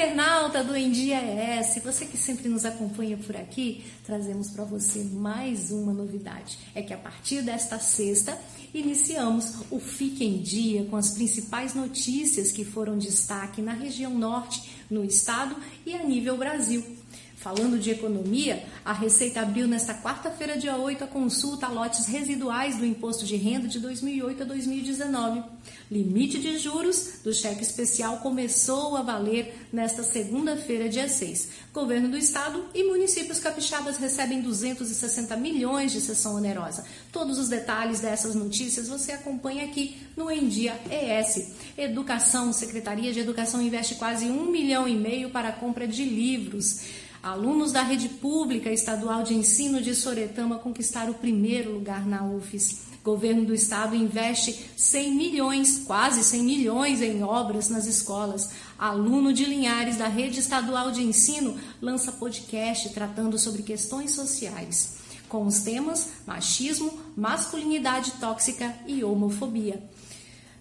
internauta 0.00 0.64
do 0.64 0.76
Em 0.76 0.90
Dia 0.90 1.18
ES, 1.60 1.82
você 1.82 2.04
que 2.04 2.16
sempre 2.16 2.48
nos 2.48 2.64
acompanha 2.64 3.16
por 3.16 3.36
aqui, 3.36 3.84
trazemos 4.04 4.50
para 4.50 4.64
você 4.64 5.04
mais 5.04 5.70
uma 5.70 5.92
novidade. 5.92 6.58
É 6.74 6.82
que 6.82 6.92
a 6.92 6.96
partir 6.98 7.42
desta 7.42 7.78
sexta, 7.78 8.36
iniciamos 8.74 9.54
o 9.70 9.78
Fique 9.78 10.24
em 10.24 10.42
Dia 10.42 10.84
com 10.84 10.96
as 10.96 11.10
principais 11.10 11.74
notícias 11.74 12.50
que 12.50 12.64
foram 12.64 12.98
destaque 12.98 13.62
na 13.62 13.72
região 13.72 14.12
norte, 14.12 14.70
no 14.90 15.04
estado 15.04 15.54
e 15.86 15.94
a 15.94 16.02
nível 16.02 16.36
Brasil. 16.36 16.84
Falando 17.40 17.78
de 17.78 17.90
economia, 17.90 18.62
a 18.84 18.92
Receita 18.92 19.40
abriu 19.40 19.66
nesta 19.66 19.94
quarta-feira, 19.94 20.58
dia 20.58 20.76
8, 20.76 21.04
a 21.04 21.06
consulta 21.06 21.64
a 21.64 21.70
lotes 21.70 22.04
residuais 22.04 22.76
do 22.76 22.84
Imposto 22.84 23.24
de 23.24 23.34
Renda 23.34 23.66
de 23.66 23.78
2008 23.78 24.42
a 24.42 24.44
2019. 24.44 25.42
Limite 25.90 26.38
de 26.38 26.58
juros 26.58 27.20
do 27.24 27.32
cheque 27.32 27.62
especial 27.62 28.18
começou 28.18 28.94
a 28.94 29.00
valer 29.00 29.54
nesta 29.72 30.02
segunda-feira, 30.02 30.86
dia 30.90 31.08
6. 31.08 31.48
Governo 31.72 32.10
do 32.10 32.18
Estado 32.18 32.62
e 32.74 32.84
municípios 32.84 33.38
capixabas 33.38 33.96
recebem 33.96 34.42
260 34.42 35.34
milhões 35.38 35.92
de 35.92 36.02
sessão 36.02 36.34
onerosa. 36.34 36.84
Todos 37.10 37.38
os 37.38 37.48
detalhes 37.48 38.00
dessas 38.00 38.34
notícias 38.34 38.86
você 38.86 39.12
acompanha 39.12 39.64
aqui 39.64 39.96
no 40.14 40.30
Em 40.30 40.46
Dia 40.46 40.78
ES. 40.90 41.52
Educação, 41.78 42.52
Secretaria 42.52 43.14
de 43.14 43.20
Educação 43.20 43.62
investe 43.62 43.94
quase 43.94 44.26
um 44.26 44.50
milhão 44.50 44.86
e 44.86 44.94
meio 44.94 45.30
para 45.30 45.48
a 45.48 45.52
compra 45.52 45.88
de 45.88 46.04
livros. 46.04 46.80
Alunos 47.22 47.70
da 47.70 47.82
rede 47.82 48.08
pública 48.08 48.72
estadual 48.72 49.22
de 49.22 49.34
ensino 49.34 49.82
de 49.82 49.94
Soretama 49.94 50.58
conquistaram 50.58 51.10
o 51.10 51.14
primeiro 51.14 51.70
lugar 51.70 52.06
na 52.06 52.24
UFES. 52.24 52.88
Governo 53.04 53.44
do 53.44 53.54
estado 53.54 53.94
investe 53.94 54.70
100 54.74 55.14
milhões, 55.14 55.82
quase 55.86 56.24
100 56.24 56.42
milhões 56.42 57.02
em 57.02 57.22
obras 57.22 57.68
nas 57.68 57.86
escolas. 57.86 58.50
Aluno 58.78 59.34
de 59.34 59.44
Linhares 59.44 59.98
da 59.98 60.08
rede 60.08 60.40
estadual 60.40 60.90
de 60.90 61.02
ensino 61.02 61.58
lança 61.80 62.10
podcast 62.10 62.88
tratando 62.90 63.38
sobre 63.38 63.62
questões 63.62 64.12
sociais, 64.12 64.96
com 65.28 65.46
os 65.46 65.60
temas 65.60 66.12
machismo, 66.26 66.90
masculinidade 67.14 68.12
tóxica 68.12 68.74
e 68.86 69.04
homofobia. 69.04 69.82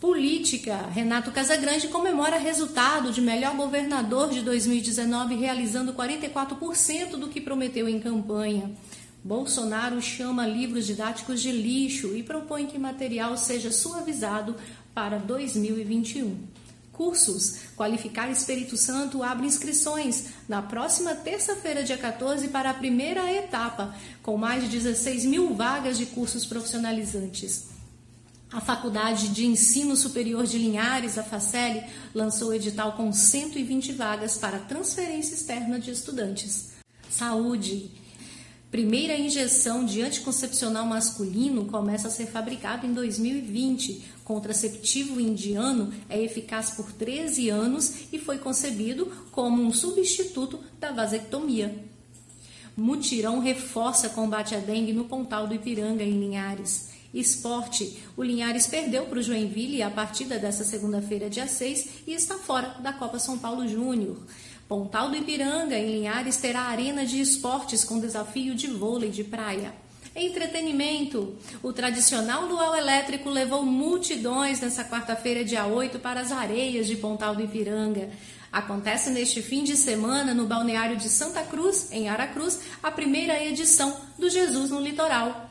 Política. 0.00 0.86
Renato 0.86 1.30
Casagrande 1.30 1.88
comemora 1.88 2.38
resultado 2.38 3.12
de 3.12 3.20
melhor 3.20 3.54
governador 3.54 4.30
de 4.30 4.40
2019, 4.40 5.34
realizando 5.34 5.92
44% 5.92 7.16
do 7.18 7.28
que 7.28 7.38
prometeu 7.38 7.86
em 7.86 8.00
campanha. 8.00 8.70
Bolsonaro 9.22 10.00
chama 10.00 10.46
livros 10.46 10.86
didáticos 10.86 11.42
de 11.42 11.52
lixo 11.52 12.16
e 12.16 12.22
propõe 12.22 12.66
que 12.66 12.78
material 12.78 13.36
seja 13.36 13.70
suavizado 13.70 14.56
para 14.94 15.18
2021. 15.18 16.34
Cursos. 16.94 17.58
Qualificar 17.76 18.30
Espírito 18.30 18.78
Santo 18.78 19.22
abre 19.22 19.46
inscrições 19.46 20.28
na 20.48 20.62
próxima 20.62 21.14
terça-feira, 21.14 21.84
dia 21.84 21.98
14, 21.98 22.48
para 22.48 22.70
a 22.70 22.74
primeira 22.74 23.30
etapa, 23.34 23.94
com 24.22 24.38
mais 24.38 24.62
de 24.62 24.70
16 24.70 25.26
mil 25.26 25.52
vagas 25.54 25.98
de 25.98 26.06
cursos 26.06 26.46
profissionalizantes. 26.46 27.79
A 28.52 28.60
Faculdade 28.60 29.28
de 29.28 29.46
Ensino 29.46 29.94
Superior 29.94 30.44
de 30.44 30.58
Linhares, 30.58 31.16
a 31.16 31.22
FACEL, 31.22 31.84
lançou 32.12 32.52
edital 32.52 32.94
com 32.94 33.12
120 33.12 33.92
vagas 33.92 34.36
para 34.38 34.58
transferência 34.58 35.34
externa 35.34 35.78
de 35.78 35.92
estudantes. 35.92 36.72
Saúde. 37.08 37.92
Primeira 38.68 39.16
injeção 39.16 39.84
de 39.84 40.02
anticoncepcional 40.02 40.84
masculino 40.84 41.66
começa 41.66 42.08
a 42.08 42.10
ser 42.10 42.26
fabricado 42.26 42.88
em 42.88 42.92
2020. 42.92 44.04
Contraceptivo 44.24 45.20
indiano 45.20 45.92
é 46.08 46.20
eficaz 46.20 46.70
por 46.70 46.90
13 46.92 47.50
anos 47.50 48.12
e 48.12 48.18
foi 48.18 48.38
concebido 48.38 49.06
como 49.30 49.62
um 49.62 49.72
substituto 49.72 50.58
da 50.80 50.90
vasectomia. 50.90 51.84
Mutirão 52.76 53.38
reforça 53.38 54.08
combate 54.08 54.56
à 54.56 54.58
dengue 54.58 54.92
no 54.92 55.04
Pontal 55.04 55.46
do 55.46 55.54
Ipiranga, 55.54 56.02
em 56.02 56.18
Linhares. 56.18 56.90
Esporte. 57.12 57.98
O 58.16 58.22
Linhares 58.22 58.66
perdeu 58.66 59.06
para 59.06 59.18
o 59.18 59.22
Joinville 59.22 59.82
a 59.82 59.90
partida 59.90 60.38
dessa 60.38 60.64
segunda-feira, 60.64 61.28
dia 61.28 61.46
6, 61.46 62.06
e 62.06 62.12
está 62.12 62.36
fora 62.36 62.76
da 62.80 62.92
Copa 62.92 63.18
São 63.18 63.38
Paulo 63.38 63.66
Júnior. 63.66 64.16
Pontal 64.68 65.10
do 65.10 65.16
Ipiranga, 65.16 65.76
em 65.76 65.90
Linhares, 65.90 66.36
terá 66.36 66.60
arena 66.62 67.04
de 67.04 67.20
esportes 67.20 67.82
com 67.82 67.98
desafio 67.98 68.54
de 68.54 68.68
vôlei 68.68 69.10
de 69.10 69.24
praia. 69.24 69.74
Entretenimento. 70.14 71.36
O 71.62 71.72
tradicional 71.72 72.46
luau 72.46 72.76
elétrico 72.76 73.28
levou 73.28 73.64
multidões 73.64 74.60
nessa 74.60 74.84
quarta-feira, 74.84 75.44
dia 75.44 75.66
8, 75.66 75.98
para 75.98 76.20
as 76.20 76.30
areias 76.30 76.86
de 76.86 76.96
Pontal 76.96 77.34
do 77.34 77.42
Ipiranga. 77.42 78.10
Acontece 78.52 79.10
neste 79.10 79.40
fim 79.42 79.62
de 79.62 79.76
semana 79.76 80.34
no 80.34 80.46
balneário 80.46 80.96
de 80.96 81.08
Santa 81.08 81.42
Cruz, 81.42 81.90
em 81.92 82.08
Aracruz, 82.08 82.58
a 82.82 82.90
primeira 82.90 83.42
edição 83.44 83.96
do 84.18 84.28
Jesus 84.28 84.70
no 84.70 84.80
Litoral. 84.80 85.49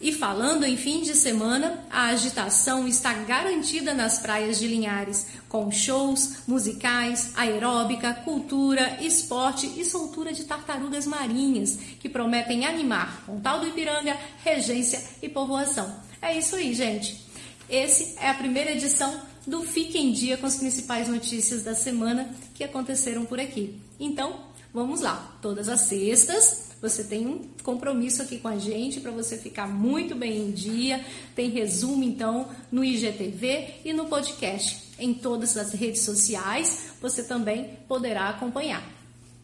E 0.00 0.12
falando 0.12 0.64
em 0.64 0.76
fim 0.76 1.02
de 1.02 1.14
semana, 1.14 1.84
a 1.90 2.06
agitação 2.06 2.86
está 2.86 3.12
garantida 3.12 3.92
nas 3.92 4.20
praias 4.20 4.60
de 4.60 4.68
Linhares, 4.68 5.26
com 5.48 5.72
shows, 5.72 6.46
musicais, 6.46 7.32
aeróbica, 7.34 8.14
cultura, 8.14 8.98
esporte 9.02 9.66
e 9.76 9.84
soltura 9.84 10.32
de 10.32 10.44
tartarugas 10.44 11.04
marinhas, 11.04 11.78
que 11.98 12.08
prometem 12.08 12.64
animar 12.64 13.24
Pontal 13.26 13.58
do 13.58 13.66
Ipiranga, 13.66 14.16
Regência 14.44 15.02
e 15.20 15.28
Povoação. 15.28 15.92
É 16.22 16.38
isso 16.38 16.54
aí, 16.54 16.72
gente. 16.72 17.26
Esse 17.68 18.16
é 18.20 18.30
a 18.30 18.34
primeira 18.34 18.70
edição 18.70 19.20
do 19.44 19.62
Fique 19.62 19.98
em 19.98 20.12
Dia 20.12 20.36
com 20.36 20.46
as 20.46 20.56
principais 20.56 21.08
notícias 21.08 21.64
da 21.64 21.74
semana 21.74 22.30
que 22.54 22.62
aconteceram 22.62 23.24
por 23.24 23.40
aqui. 23.40 23.80
Então, 23.98 24.46
vamos 24.72 25.00
lá. 25.00 25.38
Todas 25.42 25.68
as 25.68 25.80
sextas, 25.80 26.68
você 26.80 27.02
tem 27.04 27.26
um 27.26 27.48
compromisso 27.62 28.22
aqui 28.22 28.38
com 28.38 28.48
a 28.48 28.56
gente 28.56 29.00
para 29.00 29.10
você 29.10 29.36
ficar 29.36 29.66
muito 29.66 30.14
bem 30.14 30.48
em 30.48 30.50
dia. 30.50 31.04
Tem 31.34 31.50
resumo 31.50 32.04
então 32.04 32.48
no 32.70 32.84
IGTV 32.84 33.80
e 33.84 33.92
no 33.92 34.06
podcast. 34.06 34.88
Em 34.98 35.12
todas 35.14 35.56
as 35.56 35.72
redes 35.72 36.02
sociais 36.02 36.92
você 37.00 37.22
também 37.22 37.78
poderá 37.88 38.28
acompanhar. 38.28 38.82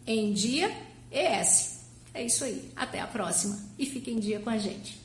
Em 0.06 0.32
Dia 0.32 0.70
ES. 1.10 1.80
É 2.12 2.24
isso 2.24 2.44
aí. 2.44 2.70
Até 2.76 3.00
a 3.00 3.06
próxima 3.06 3.58
e 3.78 3.86
fique 3.86 4.10
em 4.10 4.20
dia 4.20 4.38
com 4.38 4.50
a 4.50 4.58
gente. 4.58 5.03